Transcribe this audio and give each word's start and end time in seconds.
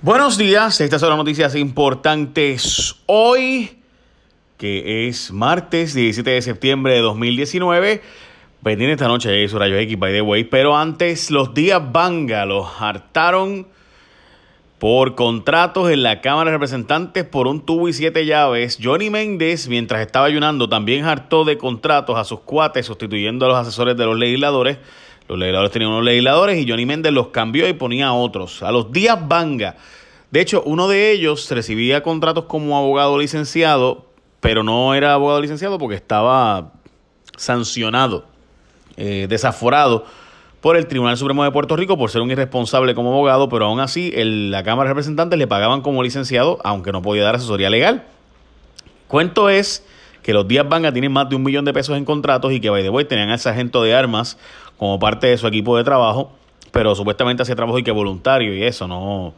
Buenos 0.00 0.38
días, 0.38 0.80
estas 0.80 1.00
son 1.00 1.08
las 1.08 1.18
noticias 1.18 1.56
importantes 1.56 2.94
hoy, 3.06 3.80
que 4.56 5.08
es 5.08 5.32
martes 5.32 5.92
17 5.92 6.30
de 6.30 6.40
septiembre 6.40 6.92
de 6.92 7.00
2019. 7.00 8.00
Pendiente 8.62 8.92
esta 8.92 9.08
noche 9.08 9.42
es 9.42 9.52
Rayo 9.52 9.76
X, 9.76 9.98
by 9.98 10.12
the 10.12 10.20
way, 10.20 10.44
pero 10.44 10.76
antes 10.76 11.32
los 11.32 11.52
días 11.52 11.82
Banga 11.90 12.46
los 12.46 12.68
hartaron 12.80 13.66
por 14.78 15.16
contratos 15.16 15.90
en 15.90 16.04
la 16.04 16.20
Cámara 16.20 16.52
de 16.52 16.58
Representantes 16.58 17.24
por 17.24 17.48
un 17.48 17.66
tubo 17.66 17.88
y 17.88 17.92
siete 17.92 18.24
llaves. 18.24 18.78
Johnny 18.80 19.10
Méndez, 19.10 19.66
mientras 19.66 20.00
estaba 20.00 20.26
ayunando, 20.26 20.68
también 20.68 21.06
hartó 21.06 21.44
de 21.44 21.58
contratos 21.58 22.16
a 22.16 22.22
sus 22.22 22.38
cuates, 22.42 22.86
sustituyendo 22.86 23.46
a 23.46 23.48
los 23.48 23.58
asesores 23.58 23.96
de 23.96 24.04
los 24.04 24.16
legisladores 24.16 24.78
los 25.28 25.38
legisladores 25.38 25.70
tenían 25.70 25.90
unos 25.90 26.04
legisladores 26.04 26.58
y 26.58 26.68
Johnny 26.68 26.86
Méndez 26.86 27.12
los 27.12 27.28
cambió 27.28 27.68
y 27.68 27.74
ponía 27.74 28.08
a 28.08 28.12
otros. 28.14 28.62
A 28.62 28.72
los 28.72 28.92
días 28.92 29.18
Banga. 29.28 29.76
De 30.30 30.40
hecho, 30.40 30.62
uno 30.64 30.88
de 30.88 31.12
ellos 31.12 31.50
recibía 31.50 32.02
contratos 32.02 32.44
como 32.44 32.76
abogado 32.76 33.18
licenciado, 33.18 34.06
pero 34.40 34.62
no 34.62 34.94
era 34.94 35.14
abogado 35.14 35.40
licenciado 35.40 35.78
porque 35.78 35.96
estaba 35.96 36.72
sancionado, 37.36 38.26
eh, 38.96 39.26
desaforado 39.28 40.04
por 40.60 40.76
el 40.76 40.86
Tribunal 40.86 41.16
Supremo 41.16 41.44
de 41.44 41.50
Puerto 41.50 41.76
Rico 41.76 41.96
por 41.96 42.10
ser 42.10 42.22
un 42.22 42.30
irresponsable 42.30 42.94
como 42.94 43.12
abogado, 43.12 43.48
pero 43.48 43.66
aún 43.66 43.80
así 43.80 44.12
la 44.14 44.62
Cámara 44.62 44.88
de 44.88 44.94
Representantes 44.94 45.38
le 45.38 45.46
pagaban 45.46 45.82
como 45.82 46.02
licenciado, 46.02 46.58
aunque 46.64 46.90
no 46.90 47.02
podía 47.02 47.22
dar 47.22 47.36
asesoría 47.36 47.70
legal. 47.70 48.04
Cuento 49.06 49.48
es 49.48 49.86
que 50.22 50.32
los 50.32 50.48
días 50.48 50.68
Banga 50.68 50.92
tienen 50.92 51.12
más 51.12 51.28
de 51.28 51.36
un 51.36 51.42
millón 51.42 51.64
de 51.64 51.72
pesos 51.72 51.96
en 51.96 52.04
contratos 52.04 52.52
y 52.52 52.60
que, 52.60 52.70
by 52.70 52.82
the 52.82 52.90
way, 52.90 53.04
tenían 53.04 53.30
al 53.30 53.38
sargento 53.38 53.82
de 53.82 53.94
armas 53.94 54.36
como 54.78 54.98
parte 54.98 55.26
de 55.26 55.36
su 55.36 55.46
equipo 55.46 55.76
de 55.76 55.84
trabajo, 55.84 56.32
pero 56.72 56.94
supuestamente 56.94 57.42
hacía 57.42 57.56
trabajo 57.56 57.78
y 57.78 57.82
que 57.82 57.90
voluntario 57.90 58.54
y 58.54 58.62
eso, 58.62 58.88
no. 58.88 59.34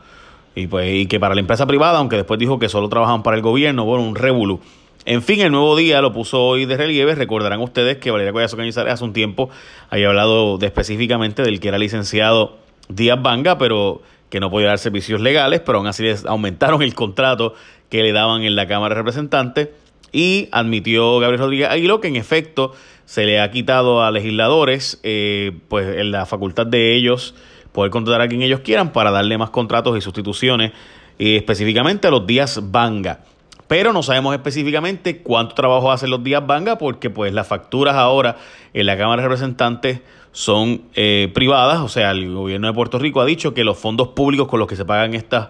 Y, 0.54 0.66
pues, 0.66 0.92
y 0.92 1.06
que 1.06 1.18
para 1.18 1.34
la 1.34 1.40
empresa 1.40 1.66
privada, 1.66 1.98
aunque 1.98 2.16
después 2.16 2.38
dijo 2.38 2.58
que 2.58 2.68
solo 2.68 2.88
trabajan 2.88 3.22
para 3.22 3.36
el 3.36 3.42
gobierno, 3.42 3.84
bueno, 3.84 4.04
un 4.04 4.14
revolú. 4.14 4.60
En 5.06 5.22
fin, 5.22 5.40
el 5.40 5.50
nuevo 5.50 5.76
día 5.76 6.02
lo 6.02 6.12
puso 6.12 6.44
hoy 6.44 6.66
de 6.66 6.76
relieve. 6.76 7.14
Recordarán 7.14 7.60
ustedes 7.60 7.96
que 7.96 8.10
Valeria 8.10 8.32
Collazo 8.32 8.56
Cañizares 8.56 8.92
hace 8.92 9.04
un 9.04 9.14
tiempo 9.14 9.48
había 9.88 10.08
hablado 10.08 10.58
de, 10.58 10.66
específicamente 10.66 11.42
del 11.42 11.58
que 11.58 11.68
era 11.68 11.78
licenciado 11.78 12.58
Díaz 12.88 13.22
Banga, 13.22 13.56
pero 13.56 14.02
que 14.28 14.40
no 14.40 14.50
podía 14.50 14.68
dar 14.68 14.78
servicios 14.78 15.20
legales, 15.20 15.60
pero 15.60 15.78
aún 15.78 15.86
así 15.86 16.02
les 16.02 16.26
aumentaron 16.26 16.82
el 16.82 16.94
contrato 16.94 17.54
que 17.88 18.02
le 18.02 18.12
daban 18.12 18.42
en 18.42 18.54
la 18.56 18.66
Cámara 18.66 18.94
de 18.94 19.00
Representantes. 19.00 19.68
Y 20.12 20.48
admitió 20.52 21.18
Gabriel 21.18 21.40
Rodríguez 21.40 21.68
Aguiló 21.70 22.00
que 22.00 22.08
en 22.08 22.16
efecto 22.16 22.72
se 23.04 23.24
le 23.24 23.40
ha 23.40 23.50
quitado 23.50 24.02
a 24.02 24.10
legisladores 24.10 25.00
eh, 25.02 25.52
pues 25.68 25.98
en 25.98 26.12
la 26.12 26.26
facultad 26.26 26.66
de 26.66 26.94
ellos 26.94 27.34
poder 27.72 27.90
contratar 27.90 28.20
a 28.20 28.28
quien 28.28 28.42
ellos 28.42 28.60
quieran 28.60 28.92
para 28.92 29.10
darle 29.10 29.38
más 29.38 29.50
contratos 29.50 29.96
y 29.96 30.00
sustituciones 30.00 30.72
y 31.18 31.36
específicamente 31.36 32.08
a 32.08 32.10
los 32.10 32.26
días 32.26 32.60
Banga. 32.70 33.20
Pero 33.68 33.92
no 33.92 34.02
sabemos 34.02 34.34
específicamente 34.34 35.22
cuánto 35.22 35.54
trabajo 35.54 35.92
hacen 35.92 36.10
los 36.10 36.24
días 36.24 36.44
Banga 36.46 36.78
porque 36.78 37.10
pues 37.10 37.32
las 37.32 37.46
facturas 37.46 37.94
ahora 37.94 38.36
en 38.74 38.86
la 38.86 38.96
Cámara 38.96 39.22
de 39.22 39.28
Representantes 39.28 40.00
son 40.32 40.82
eh, 40.94 41.30
privadas, 41.34 41.80
o 41.80 41.88
sea, 41.88 42.12
el 42.12 42.32
gobierno 42.32 42.68
de 42.68 42.72
Puerto 42.72 42.98
Rico 42.98 43.20
ha 43.20 43.24
dicho 43.24 43.54
que 43.54 43.64
los 43.64 43.78
fondos 43.78 44.08
públicos 44.08 44.48
con 44.48 44.60
los 44.60 44.68
que 44.68 44.76
se 44.76 44.84
pagan 44.84 45.14
estas 45.14 45.48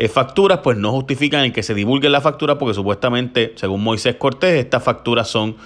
eh, 0.00 0.08
facturas 0.08 0.60
pues 0.60 0.78
no 0.78 0.92
justifican 0.92 1.44
el 1.44 1.52
que 1.52 1.62
se 1.62 1.74
divulguen 1.74 2.12
las 2.12 2.22
facturas 2.22 2.56
porque 2.56 2.72
supuestamente, 2.72 3.52
según 3.56 3.84
Moisés 3.84 4.16
Cortés, 4.16 4.58
estas 4.58 4.82
facturas 4.82 5.28
son 5.28 5.56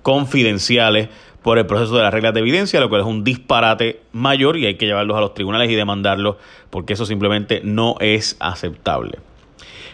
confidenciales 0.00 1.10
por 1.42 1.58
el 1.58 1.66
proceso 1.66 1.94
de 1.96 2.02
las 2.02 2.14
reglas 2.14 2.32
de 2.32 2.40
evidencia, 2.40 2.80
lo 2.80 2.88
cual 2.88 3.02
es 3.02 3.06
un 3.06 3.22
disparate 3.22 4.00
mayor 4.12 4.56
y 4.56 4.64
hay 4.64 4.76
que 4.76 4.86
llevarlos 4.86 5.18
a 5.18 5.20
los 5.20 5.34
tribunales 5.34 5.70
y 5.70 5.74
demandarlos 5.74 6.36
porque 6.70 6.94
eso 6.94 7.04
simplemente 7.04 7.60
no 7.64 7.96
es 8.00 8.38
aceptable. 8.40 9.18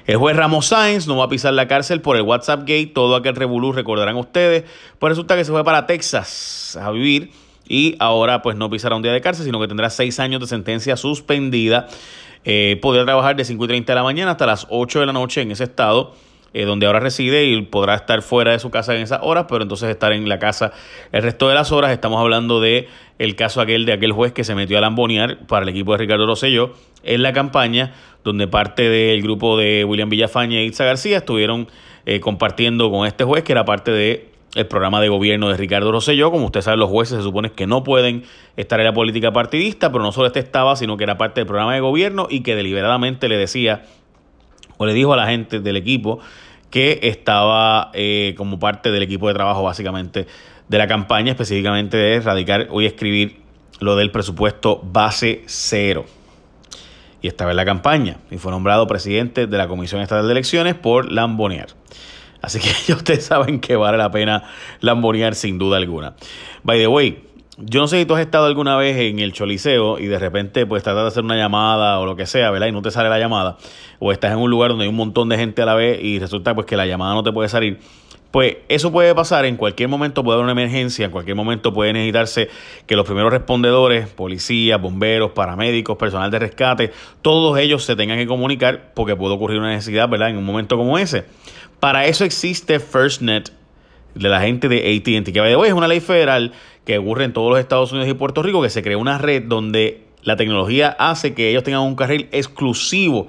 El 0.06 0.16
juez 0.16 0.36
Ramos 0.36 0.66
Sáenz 0.66 1.08
no 1.08 1.16
va 1.16 1.24
a 1.24 1.28
pisar 1.28 1.52
la 1.54 1.66
cárcel 1.66 2.00
por 2.00 2.14
el 2.14 2.22
WhatsApp 2.22 2.60
Gate, 2.60 2.92
todo 2.94 3.16
aquel 3.16 3.34
revolú, 3.34 3.72
recordarán 3.72 4.14
ustedes, 4.14 4.62
pues 5.00 5.10
resulta 5.10 5.34
que 5.34 5.44
se 5.44 5.50
fue 5.50 5.64
para 5.64 5.88
Texas 5.88 6.78
a 6.80 6.92
vivir 6.92 7.32
y 7.68 7.96
ahora 7.98 8.42
pues 8.42 8.56
no 8.56 8.70
pisará 8.70 8.96
un 8.96 9.02
día 9.02 9.12
de 9.12 9.20
cárcel, 9.20 9.44
sino 9.44 9.60
que 9.60 9.68
tendrá 9.68 9.90
seis 9.90 10.18
años 10.18 10.40
de 10.40 10.46
sentencia 10.46 10.96
suspendida. 10.96 11.88
Eh, 12.44 12.78
podrá 12.80 13.04
trabajar 13.04 13.36
de 13.36 13.44
5 13.44 13.64
y 13.64 13.68
30 13.68 13.92
de 13.92 13.96
la 13.96 14.02
mañana 14.02 14.30
hasta 14.32 14.46
las 14.46 14.66
8 14.70 15.00
de 15.00 15.06
la 15.06 15.12
noche 15.12 15.42
en 15.42 15.50
ese 15.50 15.64
estado 15.64 16.14
eh, 16.54 16.64
donde 16.64 16.86
ahora 16.86 16.98
reside 16.98 17.44
y 17.44 17.60
podrá 17.62 17.94
estar 17.94 18.22
fuera 18.22 18.52
de 18.52 18.58
su 18.58 18.70
casa 18.70 18.94
en 18.94 19.02
esas 19.02 19.20
horas, 19.22 19.44
pero 19.50 19.62
entonces 19.62 19.90
estar 19.90 20.12
en 20.12 20.26
la 20.30 20.38
casa 20.38 20.72
el 21.12 21.22
resto 21.22 21.46
de 21.48 21.54
las 21.54 21.72
horas. 21.72 21.92
Estamos 21.92 22.18
hablando 22.20 22.60
de 22.60 22.88
el 23.18 23.36
caso 23.36 23.60
aquel 23.60 23.84
de 23.84 23.92
aquel 23.92 24.12
juez 24.12 24.32
que 24.32 24.44
se 24.44 24.54
metió 24.54 24.78
a 24.78 24.80
lambonear 24.80 25.46
para 25.46 25.64
el 25.64 25.68
equipo 25.68 25.92
de 25.92 25.98
Ricardo 25.98 26.26
Rosselló 26.26 26.72
en 27.02 27.22
la 27.22 27.34
campaña, 27.34 27.92
donde 28.24 28.48
parte 28.48 28.88
del 28.88 29.20
grupo 29.20 29.58
de 29.58 29.84
William 29.84 30.08
Villafaña 30.08 30.58
e 30.58 30.64
Itza 30.64 30.84
García 30.84 31.18
estuvieron 31.18 31.68
eh, 32.06 32.20
compartiendo 32.20 32.90
con 32.90 33.06
este 33.06 33.24
juez 33.24 33.44
que 33.44 33.52
era 33.52 33.66
parte 33.66 33.90
de 33.90 34.27
el 34.54 34.66
programa 34.66 35.00
de 35.00 35.08
gobierno 35.08 35.48
de 35.48 35.56
Ricardo 35.56 35.92
Rosselló. 35.92 36.30
Como 36.30 36.46
usted 36.46 36.62
sabe, 36.62 36.76
los 36.76 36.90
jueces 36.90 37.18
se 37.18 37.22
supone 37.22 37.50
que 37.52 37.66
no 37.66 37.84
pueden 37.84 38.24
estar 38.56 38.80
en 38.80 38.86
la 38.86 38.94
política 38.94 39.32
partidista, 39.32 39.92
pero 39.92 40.02
no 40.02 40.12
solo 40.12 40.28
este 40.28 40.40
estaba, 40.40 40.76
sino 40.76 40.96
que 40.96 41.04
era 41.04 41.18
parte 41.18 41.40
del 41.40 41.46
programa 41.46 41.74
de 41.74 41.80
gobierno 41.80 42.26
y 42.30 42.40
que 42.40 42.54
deliberadamente 42.56 43.28
le 43.28 43.36
decía 43.36 43.84
o 44.78 44.86
le 44.86 44.94
dijo 44.94 45.12
a 45.12 45.16
la 45.16 45.26
gente 45.26 45.60
del 45.60 45.76
equipo 45.76 46.20
que 46.70 47.00
estaba 47.02 47.90
eh, 47.94 48.34
como 48.36 48.58
parte 48.58 48.90
del 48.90 49.02
equipo 49.02 49.28
de 49.28 49.34
trabajo 49.34 49.62
básicamente 49.62 50.26
de 50.68 50.78
la 50.78 50.86
campaña, 50.86 51.32
específicamente 51.32 51.96
de 51.96 52.14
erradicar 52.14 52.68
hoy 52.70 52.86
escribir 52.86 53.40
lo 53.80 53.96
del 53.96 54.10
presupuesto 54.10 54.80
base 54.82 55.42
cero. 55.46 56.04
Y 57.20 57.26
estaba 57.26 57.50
en 57.50 57.56
la 57.56 57.64
campaña 57.64 58.18
y 58.30 58.38
fue 58.38 58.52
nombrado 58.52 58.86
presidente 58.86 59.46
de 59.46 59.58
la 59.58 59.66
Comisión 59.66 60.00
Estatal 60.00 60.26
de 60.26 60.32
Elecciones 60.32 60.74
por 60.74 61.10
Lambonear. 61.10 61.68
Así 62.42 62.60
que 62.60 62.68
ya 62.86 62.94
ustedes 62.94 63.24
saben 63.24 63.60
que 63.60 63.76
vale 63.76 63.98
la 63.98 64.10
pena 64.10 64.44
lambonear 64.80 65.34
sin 65.34 65.58
duda 65.58 65.76
alguna. 65.76 66.14
By 66.62 66.78
the 66.78 66.86
way, 66.86 67.24
yo 67.58 67.80
no 67.80 67.88
sé 67.88 67.98
si 67.98 68.06
tú 68.06 68.14
has 68.14 68.20
estado 68.20 68.46
alguna 68.46 68.76
vez 68.76 68.96
en 68.96 69.18
el 69.18 69.32
choliseo 69.32 69.98
y 69.98 70.06
de 70.06 70.18
repente 70.18 70.64
pues 70.64 70.82
tratas 70.84 71.02
de 71.02 71.08
hacer 71.08 71.24
una 71.24 71.36
llamada 71.36 71.98
o 71.98 72.06
lo 72.06 72.14
que 72.14 72.26
sea, 72.26 72.50
¿verdad? 72.50 72.68
Y 72.68 72.72
no 72.72 72.82
te 72.82 72.90
sale 72.90 73.08
la 73.08 73.18
llamada. 73.18 73.56
O 73.98 74.12
estás 74.12 74.32
en 74.32 74.38
un 74.38 74.50
lugar 74.50 74.70
donde 74.70 74.84
hay 74.84 74.88
un 74.88 74.96
montón 74.96 75.28
de 75.28 75.36
gente 75.36 75.62
a 75.62 75.66
la 75.66 75.74
vez 75.74 75.98
y 76.02 76.20
resulta 76.20 76.54
pues 76.54 76.66
que 76.66 76.76
la 76.76 76.86
llamada 76.86 77.14
no 77.14 77.24
te 77.24 77.32
puede 77.32 77.48
salir. 77.48 77.80
Pues 78.30 78.58
eso 78.68 78.92
puede 78.92 79.14
pasar, 79.14 79.46
en 79.46 79.56
cualquier 79.56 79.88
momento 79.88 80.22
puede 80.22 80.34
haber 80.34 80.44
una 80.44 80.52
emergencia, 80.52 81.06
en 81.06 81.10
cualquier 81.10 81.34
momento 81.34 81.72
puede 81.72 81.94
necesitarse 81.94 82.50
que 82.86 82.94
los 82.94 83.06
primeros 83.06 83.32
respondedores, 83.32 84.06
policías, 84.08 84.78
bomberos, 84.80 85.30
paramédicos, 85.30 85.96
personal 85.96 86.30
de 86.30 86.38
rescate, 86.38 86.92
todos 87.22 87.58
ellos 87.58 87.84
se 87.84 87.96
tengan 87.96 88.18
que 88.18 88.26
comunicar 88.26 88.92
porque 88.94 89.16
puede 89.16 89.34
ocurrir 89.34 89.60
una 89.60 89.70
necesidad, 89.70 90.10
¿verdad? 90.10 90.28
En 90.28 90.36
un 90.36 90.44
momento 90.44 90.76
como 90.76 90.98
ese. 90.98 91.24
Para 91.80 92.04
eso 92.04 92.24
existe 92.24 92.80
FirstNet 92.80 93.50
de 94.14 94.28
la 94.28 94.40
gente 94.42 94.68
de 94.68 94.96
ATT, 94.96 95.32
que 95.32 95.40
hoy 95.40 95.68
es 95.68 95.74
una 95.74 95.88
ley 95.88 96.00
federal 96.00 96.52
que 96.84 96.98
ocurre 96.98 97.24
en 97.24 97.32
todos 97.32 97.50
los 97.50 97.58
Estados 97.58 97.92
Unidos 97.92 98.10
y 98.10 98.14
Puerto 98.14 98.42
Rico, 98.42 98.60
que 98.60 98.68
se 98.68 98.82
crea 98.82 98.98
una 98.98 99.16
red 99.16 99.44
donde 99.46 100.04
la 100.22 100.36
tecnología 100.36 100.94
hace 100.98 101.32
que 101.32 101.48
ellos 101.48 101.62
tengan 101.62 101.80
un 101.82 101.96
carril 101.96 102.28
exclusivo 102.32 103.28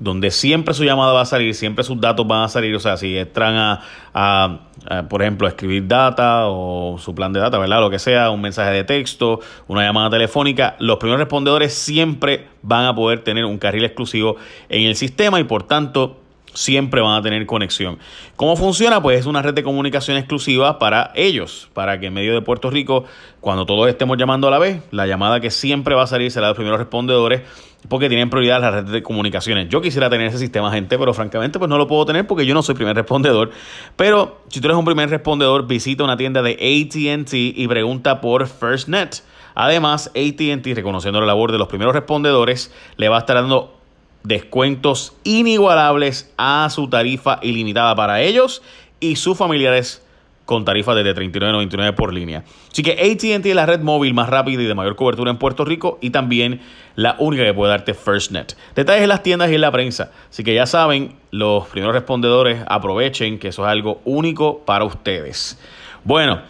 donde 0.00 0.30
siempre 0.30 0.74
su 0.74 0.84
llamada 0.84 1.12
va 1.12 1.20
a 1.20 1.26
salir, 1.26 1.54
siempre 1.54 1.84
sus 1.84 2.00
datos 2.00 2.26
van 2.26 2.42
a 2.42 2.48
salir, 2.48 2.74
o 2.74 2.80
sea, 2.80 2.96
si 2.96 3.16
entran 3.16 3.80
a, 4.14 4.60
por 5.08 5.22
ejemplo, 5.22 5.46
a 5.46 5.50
escribir 5.50 5.86
data 5.86 6.48
o 6.48 6.98
su 6.98 7.14
plan 7.14 7.32
de 7.32 7.40
data, 7.40 7.58
¿verdad? 7.58 7.80
Lo 7.80 7.90
que 7.90 7.98
sea, 7.98 8.30
un 8.30 8.40
mensaje 8.40 8.72
de 8.72 8.84
texto, 8.84 9.40
una 9.68 9.82
llamada 9.82 10.10
telefónica, 10.10 10.74
los 10.78 10.96
primeros 10.96 11.20
respondedores 11.20 11.74
siempre 11.74 12.48
van 12.62 12.86
a 12.86 12.94
poder 12.94 13.22
tener 13.22 13.44
un 13.44 13.58
carril 13.58 13.84
exclusivo 13.84 14.36
en 14.68 14.82
el 14.82 14.96
sistema 14.96 15.38
y 15.38 15.44
por 15.44 15.64
tanto 15.64 16.19
siempre 16.54 17.00
van 17.00 17.16
a 17.16 17.22
tener 17.22 17.44
conexión. 17.46 17.98
¿Cómo 18.36 18.56
funciona? 18.56 19.02
Pues 19.02 19.20
es 19.20 19.26
una 19.26 19.42
red 19.42 19.54
de 19.54 19.62
comunicación 19.62 20.16
exclusiva 20.16 20.78
para 20.78 21.12
ellos, 21.14 21.68
para 21.74 22.00
que 22.00 22.06
en 22.06 22.14
medio 22.14 22.34
de 22.34 22.42
Puerto 22.42 22.70
Rico, 22.70 23.04
cuando 23.40 23.66
todos 23.66 23.88
estemos 23.88 24.18
llamando 24.18 24.48
a 24.48 24.50
la 24.50 24.58
vez, 24.58 24.82
la 24.90 25.06
llamada 25.06 25.40
que 25.40 25.50
siempre 25.50 25.94
va 25.94 26.04
a 26.04 26.06
salir 26.06 26.30
será 26.30 26.46
de 26.46 26.50
los 26.50 26.56
primeros 26.56 26.78
respondedores, 26.78 27.42
porque 27.88 28.08
tienen 28.08 28.28
prioridad 28.28 28.60
las 28.60 28.74
redes 28.74 28.90
de 28.90 29.02
comunicaciones. 29.02 29.68
Yo 29.68 29.80
quisiera 29.80 30.10
tener 30.10 30.26
ese 30.26 30.38
sistema, 30.38 30.70
gente, 30.70 30.98
pero 30.98 31.14
francamente 31.14 31.58
pues 31.58 31.68
no 31.68 31.78
lo 31.78 31.86
puedo 31.86 32.04
tener 32.04 32.26
porque 32.26 32.44
yo 32.44 32.54
no 32.54 32.62
soy 32.62 32.74
primer 32.74 32.94
respondedor. 32.94 33.50
Pero 33.96 34.42
si 34.48 34.60
tú 34.60 34.68
eres 34.68 34.76
un 34.76 34.84
primer 34.84 35.08
respondedor, 35.08 35.66
visita 35.66 36.04
una 36.04 36.16
tienda 36.16 36.42
de 36.42 36.52
ATT 36.52 37.32
y 37.32 37.68
pregunta 37.68 38.20
por 38.20 38.46
FirstNet. 38.46 39.22
Además, 39.54 40.08
ATT, 40.08 40.66
reconociendo 40.74 41.20
la 41.20 41.26
labor 41.26 41.52
de 41.52 41.58
los 41.58 41.68
primeros 41.68 41.94
respondedores, 41.94 42.72
le 42.96 43.08
va 43.08 43.16
a 43.16 43.20
estar 43.20 43.36
dando 43.36 43.79
descuentos 44.22 45.14
inigualables 45.24 46.32
a 46.36 46.68
su 46.70 46.88
tarifa 46.88 47.38
ilimitada 47.42 47.94
para 47.94 48.20
ellos 48.20 48.62
y 49.00 49.16
sus 49.16 49.36
familiares 49.36 50.02
con 50.50 50.64
tarifas 50.64 50.96
de 50.96 51.14
39.99 51.14 51.94
por 51.94 52.12
línea. 52.12 52.42
Así 52.72 52.82
que 52.82 52.92
ATT 52.92 53.46
es 53.46 53.54
la 53.54 53.66
red 53.66 53.82
móvil 53.82 54.14
más 54.14 54.28
rápida 54.28 54.60
y 54.60 54.66
de 54.66 54.74
mayor 54.74 54.96
cobertura 54.96 55.30
en 55.30 55.36
Puerto 55.36 55.64
Rico 55.64 55.98
y 56.00 56.10
también 56.10 56.60
la 56.96 57.14
única 57.20 57.44
que 57.44 57.54
puede 57.54 57.70
darte 57.70 57.94
FirstNet. 57.94 58.56
Detalles 58.74 59.04
en 59.04 59.10
las 59.10 59.22
tiendas 59.22 59.48
y 59.52 59.54
en 59.54 59.60
la 59.60 59.70
prensa. 59.70 60.10
Así 60.28 60.42
que 60.42 60.52
ya 60.52 60.66
saben, 60.66 61.14
los 61.30 61.68
primeros 61.68 61.94
respondedores 61.94 62.64
aprovechen 62.66 63.38
que 63.38 63.48
eso 63.48 63.64
es 63.64 63.70
algo 63.70 64.00
único 64.04 64.58
para 64.64 64.84
ustedes. 64.84 65.56
Bueno, 66.02 66.42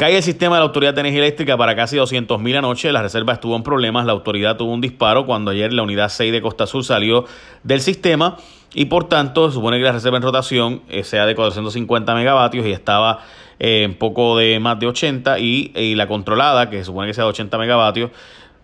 Cae 0.00 0.16
el 0.16 0.22
sistema 0.22 0.56
de 0.56 0.60
la 0.60 0.64
Autoridad 0.64 0.94
de 0.94 1.00
Energía 1.02 1.20
Eléctrica 1.20 1.58
para 1.58 1.76
casi 1.76 1.98
200.000 1.98 2.56
anoche. 2.56 2.90
La 2.90 3.02
reserva 3.02 3.34
estuvo 3.34 3.54
en 3.54 3.62
problemas. 3.62 4.06
La 4.06 4.12
autoridad 4.12 4.56
tuvo 4.56 4.72
un 4.72 4.80
disparo 4.80 5.26
cuando 5.26 5.50
ayer 5.50 5.74
la 5.74 5.82
unidad 5.82 6.08
6 6.08 6.32
de 6.32 6.40
Costa 6.40 6.66
Sur 6.66 6.84
salió 6.84 7.26
del 7.64 7.82
sistema 7.82 8.38
y 8.72 8.86
por 8.86 9.10
tanto 9.10 9.50
supone 9.50 9.76
que 9.76 9.84
la 9.84 9.92
reserva 9.92 10.16
en 10.16 10.22
rotación 10.22 10.80
eh, 10.88 11.04
sea 11.04 11.26
de 11.26 11.34
450 11.34 12.14
megavatios 12.14 12.64
y 12.64 12.72
estaba 12.72 13.18
eh, 13.58 13.82
en 13.82 13.94
poco 13.94 14.38
de 14.38 14.58
más 14.58 14.78
de 14.78 14.86
80 14.86 15.38
y, 15.38 15.94
la 15.94 16.08
controlada, 16.08 16.70
que 16.70 16.82
supone 16.82 17.06
que 17.08 17.12
sea 17.12 17.24
de 17.24 17.30
80 17.30 17.58
megavatios, 17.58 18.10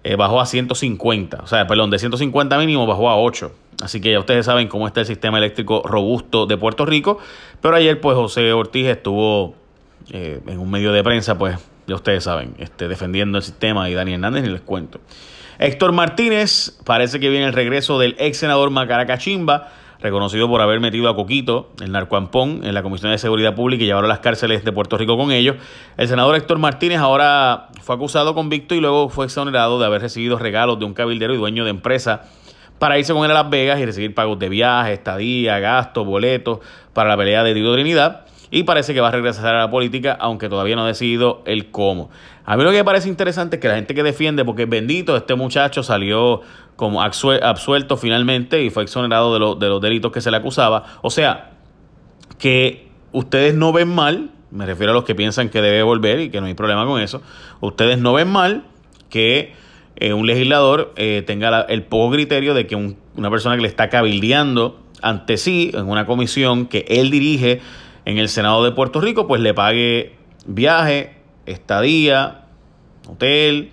eh, 0.04 0.16
bajó 0.16 0.40
a 0.40 0.46
150. 0.46 1.40
O 1.42 1.46
sea, 1.46 1.66
perdón, 1.66 1.90
de 1.90 1.98
150 1.98 2.56
mínimo 2.56 2.86
bajó 2.86 3.10
a 3.10 3.18
8. 3.18 3.52
Así 3.82 4.00
que 4.00 4.10
ya 4.10 4.20
ustedes 4.20 4.46
saben 4.46 4.68
cómo 4.68 4.86
está 4.86 5.00
el 5.00 5.06
sistema 5.06 5.36
eléctrico 5.36 5.82
robusto 5.84 6.46
de 6.46 6.56
Puerto 6.56 6.86
Rico. 6.86 7.18
Pero 7.60 7.76
ayer 7.76 8.00
pues 8.00 8.16
José 8.16 8.54
Ortiz 8.54 8.86
estuvo 8.86 9.65
en 10.10 10.58
un 10.58 10.70
medio 10.70 10.92
de 10.92 11.02
prensa, 11.02 11.36
pues 11.36 11.58
ya 11.86 11.94
ustedes 11.94 12.24
saben, 12.24 12.54
este, 12.58 12.88
defendiendo 12.88 13.38
el 13.38 13.44
sistema 13.44 13.88
y 13.90 13.94
Dani 13.94 14.14
Hernández 14.14 14.44
ni 14.44 14.50
les 14.50 14.60
cuento. 14.60 15.00
Héctor 15.58 15.92
Martínez, 15.92 16.78
parece 16.84 17.18
que 17.18 17.30
viene 17.30 17.46
el 17.46 17.52
regreso 17.52 17.98
del 17.98 18.14
ex 18.18 18.38
senador 18.38 18.70
Macaracachimba 18.70 19.68
reconocido 20.00 20.48
por 20.48 20.60
haber 20.60 20.80
metido 20.80 21.08
a 21.08 21.16
Coquito, 21.16 21.70
el 21.80 21.92
narcoampón, 21.92 22.60
en 22.64 22.74
la 22.74 22.82
Comisión 22.82 23.12
de 23.12 23.18
Seguridad 23.18 23.54
Pública 23.54 23.82
y 23.82 23.86
llevarlo 23.86 24.06
a 24.06 24.08
las 24.08 24.20
cárceles 24.20 24.64
de 24.64 24.72
Puerto 24.72 24.98
Rico 24.98 25.16
con 25.16 25.32
ellos. 25.32 25.56
El 25.96 26.08
senador 26.08 26.36
Héctor 26.36 26.58
Martínez 26.58 26.98
ahora 26.98 27.68
fue 27.82 27.94
acusado, 27.94 28.34
convicto 28.34 28.74
y 28.74 28.80
luego 28.80 29.08
fue 29.08 29.26
exonerado 29.26 29.78
de 29.78 29.86
haber 29.86 30.02
recibido 30.02 30.38
regalos 30.38 30.78
de 30.78 30.84
un 30.84 30.94
cabildero 30.94 31.34
y 31.34 31.38
dueño 31.38 31.64
de 31.64 31.70
empresa 31.70 32.22
para 32.78 32.98
irse 32.98 33.14
con 33.14 33.24
él 33.24 33.30
a 33.30 33.34
Las 33.34 33.50
Vegas 33.50 33.80
y 33.80 33.86
recibir 33.86 34.14
pagos 34.14 34.38
de 34.38 34.48
viaje, 34.48 34.92
estadía, 34.92 35.58
gastos, 35.58 36.06
boletos 36.06 36.58
para 36.92 37.08
la 37.08 37.16
pelea 37.16 37.42
de 37.42 37.54
Tito 37.54 37.72
Trinidad. 37.72 38.26
Y 38.56 38.62
parece 38.62 38.94
que 38.94 39.02
va 39.02 39.08
a 39.08 39.10
regresar 39.10 39.54
a 39.54 39.58
la 39.58 39.70
política, 39.70 40.16
aunque 40.18 40.48
todavía 40.48 40.76
no 40.76 40.84
ha 40.84 40.86
decidido 40.86 41.42
el 41.44 41.70
cómo. 41.70 42.08
A 42.46 42.56
mí 42.56 42.64
lo 42.64 42.70
que 42.70 42.78
me 42.78 42.84
parece 42.84 43.06
interesante 43.06 43.56
es 43.56 43.60
que 43.60 43.68
la 43.68 43.74
gente 43.74 43.94
que 43.94 44.02
defiende, 44.02 44.46
porque 44.46 44.64
bendito, 44.64 45.14
este 45.14 45.34
muchacho 45.34 45.82
salió 45.82 46.40
como 46.74 47.02
absuelto 47.02 47.98
finalmente 47.98 48.62
y 48.62 48.70
fue 48.70 48.84
exonerado 48.84 49.58
de, 49.58 49.68
los 49.68 49.82
delitos 49.82 50.10
que 50.10 50.22
se 50.22 50.30
le 50.30 50.38
acusaba. 50.38 50.84
O 51.02 51.10
sea, 51.10 51.50
que 52.38 52.88
ustedes 53.12 53.54
no 53.54 53.74
ven 53.74 53.94
mal, 53.94 54.30
me 54.50 54.64
refiero 54.64 54.92
a 54.92 54.94
los 54.94 55.04
que 55.04 55.14
piensan 55.14 55.50
que 55.50 55.60
debe 55.60 55.82
volver 55.82 56.20
y 56.20 56.30
que 56.30 56.40
no 56.40 56.46
hay 56.46 56.54
problema 56.54 56.86
con 56.86 56.98
eso, 57.02 57.20
ustedes 57.60 57.98
no 57.98 58.14
ven 58.14 58.28
mal 58.28 58.64
que 59.10 59.52
eh, 59.96 60.14
un 60.14 60.26
legislador 60.26 60.94
eh, 60.96 61.22
tenga 61.26 61.60
el 61.60 61.82
poco 61.82 62.14
criterio 62.14 62.54
de 62.54 62.66
que 62.66 62.74
una 62.74 63.30
persona 63.30 63.56
que 63.56 63.60
le 63.60 63.68
está 63.68 63.90
cabildeando 63.90 64.80
ante 65.02 65.36
sí 65.36 65.72
en 65.74 65.90
una 65.90 66.06
comisión 66.06 66.64
que 66.64 66.86
él 66.88 67.10
dirige 67.10 67.60
en 68.06 68.18
el 68.18 68.28
Senado 68.30 68.64
de 68.64 68.70
Puerto 68.70 69.00
Rico, 69.00 69.26
pues 69.26 69.42
le 69.42 69.52
pague 69.52 70.14
viaje, 70.46 71.16
estadía, 71.44 72.44
hotel, 73.06 73.72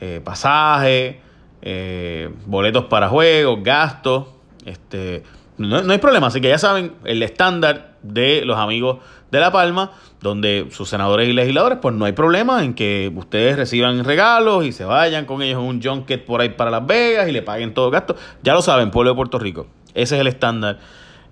eh, 0.00 0.20
pasaje, 0.24 1.20
eh, 1.60 2.30
boletos 2.46 2.84
para 2.84 3.08
juegos, 3.08 3.58
gastos. 3.62 4.28
Este, 4.64 5.24
no, 5.58 5.78
hay 5.78 5.98
problema, 5.98 6.28
así 6.28 6.40
que 6.40 6.48
ya 6.48 6.58
saben 6.58 6.94
el 7.04 7.22
estándar 7.24 7.96
de 8.02 8.44
los 8.44 8.56
amigos 8.56 8.98
de 9.32 9.40
La 9.40 9.50
Palma, 9.50 9.90
donde 10.20 10.68
sus 10.70 10.88
senadores 10.88 11.28
y 11.28 11.32
legisladores, 11.32 11.78
pues 11.82 11.94
no 11.94 12.04
hay 12.04 12.12
problema 12.12 12.64
en 12.64 12.74
que 12.74 13.12
ustedes 13.14 13.56
reciban 13.56 14.04
regalos 14.04 14.64
y 14.64 14.70
se 14.70 14.84
vayan 14.84 15.24
con 15.24 15.42
ellos 15.42 15.60
en 15.60 15.66
un 15.66 15.82
junket 15.82 16.24
por 16.24 16.40
ahí 16.40 16.50
para 16.50 16.70
Las 16.70 16.86
Vegas 16.86 17.28
y 17.28 17.32
le 17.32 17.42
paguen 17.42 17.74
todo 17.74 17.90
gasto. 17.90 18.14
Ya 18.44 18.54
lo 18.54 18.62
saben, 18.62 18.92
pueblo 18.92 19.10
de 19.10 19.16
Puerto 19.16 19.40
Rico. 19.40 19.66
Ese 19.92 20.14
es 20.14 20.20
el 20.20 20.28
estándar 20.28 20.78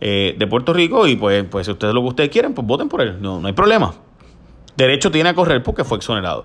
eh, 0.00 0.34
de 0.38 0.46
Puerto 0.46 0.72
Rico 0.72 1.06
y 1.06 1.16
pues, 1.16 1.44
pues 1.50 1.66
si 1.66 1.72
ustedes 1.72 1.94
lo 1.94 2.02
que 2.02 2.08
ustedes 2.08 2.30
quieren, 2.30 2.54
pues 2.54 2.66
voten 2.66 2.88
por 2.88 3.00
él. 3.00 3.20
No, 3.20 3.40
no 3.40 3.46
hay 3.46 3.54
problema. 3.54 3.94
Derecho 4.76 5.10
tiene 5.10 5.30
a 5.30 5.34
correr 5.34 5.62
porque 5.62 5.84
fue 5.84 5.98
exonerado. 5.98 6.44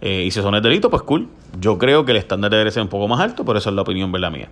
Eh, 0.00 0.24
y 0.26 0.30
si 0.30 0.42
son 0.42 0.54
el 0.54 0.62
delito, 0.62 0.90
pues 0.90 1.02
cool. 1.02 1.28
Yo 1.60 1.78
creo 1.78 2.04
que 2.04 2.12
el 2.12 2.18
estándar 2.18 2.50
debe 2.50 2.70
ser 2.70 2.82
un 2.82 2.88
poco 2.88 3.08
más 3.08 3.20
alto, 3.20 3.44
pero 3.44 3.58
esa 3.58 3.70
es 3.70 3.76
la 3.76 3.82
opinión, 3.82 4.10
¿verdad 4.12 4.30
mía? 4.30 4.48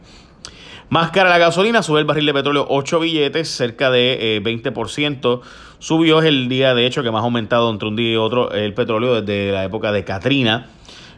Más 0.88 1.10
cara 1.10 1.28
la 1.28 1.38
gasolina, 1.38 1.82
sube 1.82 2.00
el 2.00 2.04
barril 2.04 2.26
de 2.26 2.34
petróleo 2.34 2.66
8 2.68 2.98
billetes, 3.00 3.48
cerca 3.48 3.90
de 3.90 4.40
20%. 4.42 5.40
Eh, 5.40 5.46
Subió 5.78 6.18
es 6.20 6.26
el 6.26 6.48
día, 6.48 6.74
de 6.74 6.84
hecho, 6.84 7.02
que 7.02 7.10
más 7.10 7.22
ha 7.22 7.24
aumentado 7.24 7.70
entre 7.70 7.88
un 7.88 7.96
día 7.96 8.12
y 8.12 8.16
otro 8.16 8.52
el 8.52 8.74
petróleo 8.74 9.22
desde 9.22 9.50
la 9.50 9.64
época 9.64 9.92
de 9.92 10.04
Katrina. 10.04 10.68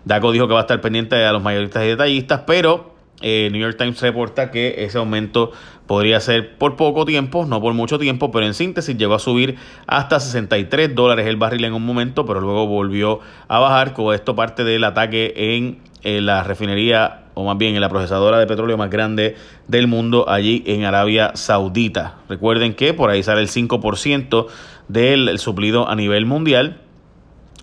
Daco 0.04 0.30
dijo 0.30 0.46
que 0.46 0.54
va 0.54 0.60
a 0.60 0.62
estar 0.62 0.80
pendiente 0.80 1.24
a 1.24 1.32
los 1.32 1.42
mayoristas 1.42 1.84
y 1.84 1.88
detallistas, 1.88 2.42
pero 2.46 2.92
eh, 3.22 3.48
New 3.52 3.60
York 3.60 3.76
Times 3.78 4.00
reporta 4.00 4.50
que 4.50 4.84
ese 4.84 4.98
aumento 4.98 5.52
podría 5.86 6.20
ser 6.20 6.56
por 6.56 6.76
poco 6.76 7.04
tiempo, 7.04 7.44
no 7.44 7.60
por 7.60 7.74
mucho 7.74 7.98
tiempo, 7.98 8.30
pero 8.30 8.46
en 8.46 8.54
síntesis 8.54 8.96
llegó 8.96 9.14
a 9.14 9.19
subir 9.19 9.56
hasta 9.86 10.20
63 10.20 10.94
dólares 10.94 11.26
el 11.26 11.36
barril 11.36 11.64
en 11.64 11.74
un 11.74 11.84
momento, 11.84 12.24
pero 12.24 12.40
luego 12.40 12.66
volvió 12.66 13.20
a 13.48 13.58
bajar, 13.58 13.92
con 13.92 14.14
esto 14.14 14.34
parte 14.34 14.64
del 14.64 14.84
ataque 14.84 15.34
en, 15.36 15.78
la 16.24 16.42
refinería 16.42 17.24
o 17.34 17.44
más 17.44 17.56
bien 17.58 17.74
en 17.74 17.80
la 17.80 17.88
procesadora 17.88 18.38
de 18.38 18.46
petróleo 18.46 18.76
más 18.76 18.90
grande 18.90 19.36
del 19.69 19.86
mundo 19.86 20.28
allí 20.28 20.64
en 20.66 20.84
Arabia 20.84 21.32
Saudita. 21.34 22.16
Recuerden 22.28 22.74
que 22.74 22.92
por 22.92 23.10
ahí 23.10 23.22
sale 23.22 23.40
el 23.40 23.48
5% 23.48 24.46
del 24.88 25.38
suplido 25.38 25.88
a 25.88 25.94
nivel 25.94 26.26
mundial 26.26 26.80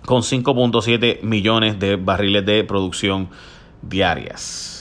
con 0.06 0.22
5.7 0.22 1.22
millones 1.22 1.78
de 1.78 1.96
barriles 1.96 2.46
de 2.46 2.64
producción 2.64 3.28
diarias. 3.82 4.79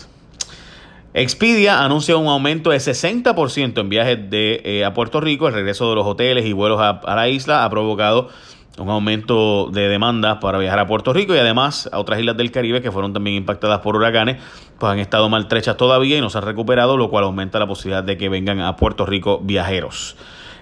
Expedia 1.13 1.83
anuncia 1.83 2.15
un 2.17 2.27
aumento 2.27 2.69
de 2.69 2.77
60% 2.77 3.81
en 3.81 3.89
viajes 3.89 4.29
de, 4.29 4.61
eh, 4.63 4.85
a 4.85 4.93
Puerto 4.93 5.19
Rico. 5.19 5.47
El 5.47 5.55
regreso 5.55 5.89
de 5.89 5.95
los 5.95 6.05
hoteles 6.05 6.45
y 6.45 6.53
vuelos 6.53 6.79
a, 6.79 7.01
la 7.15 7.27
isla 7.27 7.65
ha 7.65 7.69
provocado 7.71 8.29
un 8.77 8.89
aumento 8.89 9.71
de 9.71 9.89
demanda 9.89 10.39
para 10.39 10.59
viajar 10.59 10.77
a 10.77 10.87
Puerto 10.87 11.11
Rico 11.11 11.33
y 11.33 11.39
además 11.39 11.89
a 11.91 11.97
otras 11.97 12.19
islas 12.19 12.37
del 12.37 12.51
Caribe 12.51 12.83
que 12.83 12.91
fueron 12.91 13.11
también 13.11 13.35
impactadas 13.37 13.79
por 13.79 13.95
huracanes, 13.95 14.37
pues 14.77 14.91
han 14.91 14.99
estado 14.99 15.27
maltrechas 15.29 15.77
todavía 15.77 16.17
y 16.17 16.21
no 16.21 16.29
se 16.29 16.37
han 16.37 16.45
recuperado, 16.45 16.95
lo 16.95 17.09
cual 17.09 17.23
aumenta 17.23 17.57
la 17.57 17.67
posibilidad 17.67 18.03
de 18.03 18.15
que 18.15 18.29
vengan 18.29 18.61
a 18.61 18.75
Puerto 18.75 19.07
Rico 19.07 19.39
viajeros. 19.43 20.15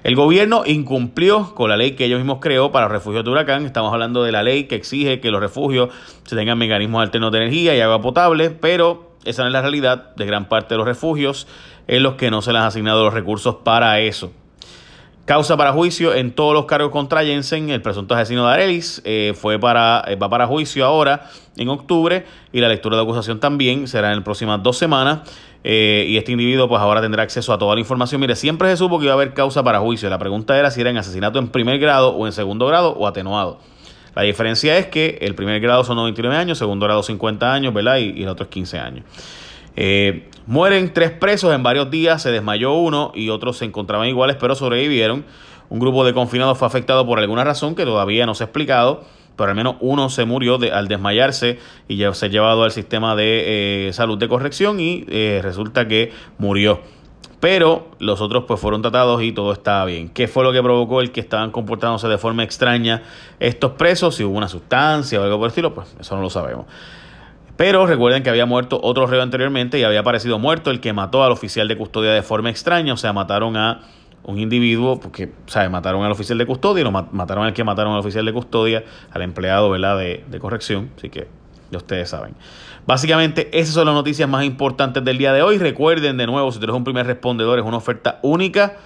El 0.03 0.15
gobierno 0.15 0.63
incumplió 0.65 1.53
con 1.55 1.69
la 1.69 1.75
ley 1.75 1.91
que 1.91 2.05
ellos 2.05 2.19
mismos 2.19 2.37
creó 2.39 2.71
para 2.71 2.87
refugios 2.87 3.25
de 3.25 3.31
huracán. 3.31 3.65
Estamos 3.65 3.91
hablando 3.91 4.23
de 4.23 4.31
la 4.31 4.41
ley 4.41 4.63
que 4.63 4.75
exige 4.75 5.19
que 5.19 5.29
los 5.29 5.41
refugios 5.41 5.89
se 6.23 6.37
tengan 6.37 6.57
mecanismos 6.57 7.01
alternos 7.01 7.33
de 7.33 7.39
energía 7.39 7.75
y 7.75 7.81
agua 7.81 8.01
potable, 8.01 8.49
pero 8.49 9.06
esa 9.25 9.41
no 9.41 9.47
es 9.47 9.53
la 9.53 9.61
realidad 9.61 10.15
de 10.15 10.25
gran 10.25 10.49
parte 10.49 10.73
de 10.73 10.77
los 10.77 10.87
refugios 10.87 11.47
en 11.87 12.03
los 12.03 12.15
que 12.15 12.31
no 12.31 12.41
se 12.41 12.51
les 12.51 12.61
han 12.61 12.67
asignado 12.67 13.03
los 13.03 13.13
recursos 13.13 13.55
para 13.63 13.99
eso. 13.99 14.31
Causa 15.27 15.57
para 15.57 15.73
juicio 15.73 16.13
en 16.13 16.31
todos 16.31 16.53
los 16.53 16.67
cargos 16.67 16.89
contra 16.89 17.21
Jensen, 17.25 17.69
el 17.69 17.81
presunto 17.81 18.15
asesino 18.15 18.47
de 18.47 18.53
Arelis, 18.53 19.01
eh, 19.03 19.33
fue 19.35 19.59
para, 19.59 20.01
eh, 20.07 20.15
va 20.15 20.29
para 20.29 20.47
juicio 20.47 20.85
ahora 20.85 21.29
en 21.57 21.67
octubre 21.67 22.25
y 22.53 22.61
la 22.61 22.69
lectura 22.69 22.95
de 22.95 23.03
acusación 23.03 23.41
también 23.41 23.89
será 23.89 24.07
en 24.11 24.15
las 24.15 24.23
próximas 24.23 24.63
dos 24.63 24.77
semanas. 24.77 25.29
Eh, 25.65 26.05
y 26.07 26.15
este 26.15 26.31
individuo 26.31 26.69
pues 26.69 26.79
ahora 26.81 27.01
tendrá 27.01 27.23
acceso 27.23 27.51
a 27.51 27.57
toda 27.57 27.73
la 27.75 27.81
información. 27.81 28.21
Mire, 28.21 28.37
siempre 28.37 28.69
se 28.69 28.77
supo 28.77 28.99
que 28.99 29.03
iba 29.03 29.11
a 29.11 29.15
haber 29.15 29.33
causa 29.33 29.63
para 29.63 29.81
juicio. 29.81 30.09
La 30.09 30.17
pregunta 30.17 30.57
era 30.57 30.71
si 30.71 30.79
era 30.79 30.91
en 30.91 30.97
asesinato 30.97 31.39
en 31.39 31.49
primer 31.49 31.77
grado 31.77 32.11
o 32.11 32.25
en 32.25 32.31
segundo 32.31 32.65
grado 32.65 32.93
o 32.93 33.05
atenuado. 33.05 33.59
La 34.17 34.23
diferencia 34.23 34.79
es 34.79 34.87
que 34.87 35.19
el 35.21 35.35
primer 35.35 35.61
grado 35.61 35.83
son 35.83 35.97
99 35.97 36.35
años, 36.35 36.57
segundo 36.57 36.87
grado 36.87 37.03
50 37.03 37.53
años, 37.53 37.71
¿verdad? 37.71 37.97
Y, 37.97 38.23
el 38.23 38.29
otro 38.29 38.45
es 38.45 38.49
15 38.49 38.79
años. 38.79 39.05
Eh, 39.75 40.27
mueren 40.47 40.91
tres 40.91 41.11
presos 41.11 41.53
en 41.53 41.61
varios 41.61 41.91
días, 41.91 42.23
se 42.23 42.31
desmayó 42.31 42.73
uno 42.73 43.11
y 43.13 43.29
otros 43.29 43.59
se 43.59 43.65
encontraban 43.65 44.07
iguales, 44.07 44.35
pero 44.39 44.55
sobrevivieron. 44.55 45.23
Un 45.69 45.77
grupo 45.77 46.03
de 46.03 46.15
confinados 46.15 46.57
fue 46.57 46.67
afectado 46.67 47.05
por 47.05 47.19
alguna 47.19 47.43
razón 47.43 47.75
que 47.75 47.85
todavía 47.85 48.25
no 48.25 48.33
se 48.33 48.43
ha 48.43 48.45
explicado, 48.45 49.03
pero 49.35 49.51
al 49.51 49.55
menos 49.55 49.75
uno 49.81 50.09
se 50.09 50.25
murió 50.25 50.57
al 50.73 50.87
desmayarse 50.87 51.59
y 51.87 51.97
ya 51.97 52.11
se 52.15 52.25
ha 52.25 52.29
llevado 52.29 52.63
al 52.63 52.71
sistema 52.71 53.15
de 53.15 53.89
eh, 53.89 53.93
salud 53.93 54.17
de 54.17 54.27
corrección 54.27 54.79
y 54.79 55.05
eh, 55.09 55.41
resulta 55.43 55.87
que 55.87 56.11
murió. 56.39 56.81
Pero 57.39 57.91
los 57.99 58.19
otros 58.19 58.45
pues 58.47 58.59
fueron 58.59 58.81
tratados 58.81 59.21
y 59.21 59.31
todo 59.31 59.53
estaba 59.53 59.85
bien. 59.85 60.09
¿Qué 60.09 60.27
fue 60.27 60.43
lo 60.43 60.51
que 60.51 60.61
provocó 60.63 61.01
el 61.01 61.11
que 61.11 61.19
estaban 61.19 61.51
comportándose 61.51 62.07
de 62.07 62.17
forma 62.17 62.43
extraña 62.43 63.03
estos 63.39 63.73
presos? 63.73 64.15
Si 64.15 64.23
hubo 64.23 64.35
una 64.35 64.47
sustancia 64.47 65.19
o 65.19 65.23
algo 65.23 65.37
por 65.37 65.45
el 65.45 65.49
estilo, 65.49 65.73
pues 65.73 65.95
eso 65.99 66.15
no 66.15 66.21
lo 66.23 66.31
sabemos. 66.31 66.65
Pero 67.55 67.85
recuerden 67.85 68.23
que 68.23 68.29
había 68.29 68.45
muerto 68.45 68.79
otro 68.81 69.07
reo 69.07 69.21
anteriormente 69.21 69.79
y 69.79 69.83
había 69.83 69.99
aparecido 69.99 70.39
muerto 70.39 70.71
el 70.71 70.79
que 70.79 70.93
mató 70.93 71.23
al 71.23 71.31
oficial 71.31 71.67
de 71.67 71.77
custodia 71.77 72.11
de 72.11 72.21
forma 72.21 72.49
extraña. 72.49 72.93
O 72.93 72.97
sea, 72.97 73.13
mataron 73.13 73.55
a 73.55 73.81
un 74.23 74.39
individuo, 74.39 74.99
porque, 74.99 75.31
¿sabes? 75.47 75.69
Mataron 75.69 76.03
al 76.03 76.11
oficial 76.11 76.37
de 76.37 76.45
custodia 76.45 76.81
y 76.81 76.83
lo 76.83 76.91
mataron 76.91 77.45
al 77.45 77.53
que 77.53 77.63
mataron 77.63 77.93
al 77.93 77.99
oficial 77.99 78.25
de 78.25 78.33
custodia, 78.33 78.83
al 79.11 79.21
empleado, 79.21 79.69
¿verdad? 79.69 79.97
De, 79.97 80.23
de 80.27 80.39
corrección. 80.39 80.91
Así 80.97 81.09
que 81.09 81.27
ya 81.71 81.77
ustedes 81.77 82.09
saben. 82.09 82.35
Básicamente, 82.85 83.49
esas 83.57 83.73
son 83.73 83.85
las 83.85 83.95
noticias 83.95 84.29
más 84.29 84.45
importantes 84.45 85.03
del 85.03 85.17
día 85.17 85.33
de 85.33 85.41
hoy. 85.41 85.57
Recuerden 85.57 86.17
de 86.17 86.25
nuevo, 86.25 86.51
si 86.51 86.59
tú 86.59 86.65
eres 86.65 86.75
un 86.75 86.83
primer 86.83 87.05
respondedor, 87.05 87.59
es 87.59 87.65
una 87.65 87.77
oferta 87.77 88.19
única 88.21 88.77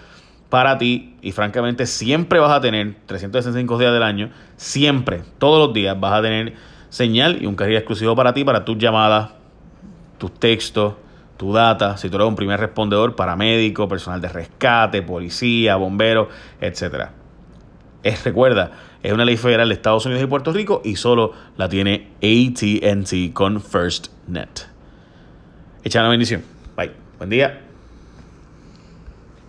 para 0.51 0.77
ti 0.77 1.15
y 1.21 1.31
francamente 1.31 1.85
siempre 1.85 2.37
vas 2.39 2.51
a 2.51 2.59
tener 2.59 2.95
365 3.05 3.77
días 3.77 3.93
del 3.93 4.03
año, 4.03 4.31
siempre, 4.57 5.21
todos 5.39 5.65
los 5.65 5.73
días 5.73 5.97
vas 5.97 6.13
a 6.13 6.21
tener 6.21 6.55
señal 6.89 7.41
y 7.41 7.45
un 7.45 7.55
carril 7.55 7.77
exclusivo 7.77 8.17
para 8.17 8.33
ti, 8.33 8.43
para 8.43 8.65
tus 8.65 8.77
llamadas, 8.77 9.29
tus 10.17 10.33
textos, 10.33 10.95
tu 11.37 11.53
data, 11.53 11.95
si 11.95 12.09
tú 12.09 12.17
eres 12.17 12.27
un 12.27 12.35
primer 12.35 12.59
respondedor, 12.59 13.15
paramédico, 13.15 13.87
personal 13.87 14.19
de 14.19 14.27
rescate, 14.27 15.01
policía, 15.01 15.77
bombero, 15.77 16.27
etcétera. 16.59 17.13
Es, 18.03 18.23
recuerda, 18.23 18.71
es 19.03 19.13
una 19.13 19.25
ley 19.25 19.37
federal 19.37 19.69
de 19.69 19.75
Estados 19.75 20.05
Unidos 20.05 20.23
y 20.23 20.27
Puerto 20.27 20.51
Rico 20.51 20.81
y 20.83 20.95
solo 20.95 21.33
la 21.57 21.69
tiene 21.69 22.07
ATT 22.17 23.33
con 23.33 23.61
FirstNet. 23.61 24.67
Echa 25.83 25.99
una 25.99 26.09
bendición. 26.09 26.43
Bye. 26.75 26.91
Buen 27.17 27.29
día. 27.29 27.70